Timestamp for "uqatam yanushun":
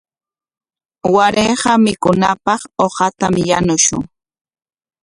2.85-4.03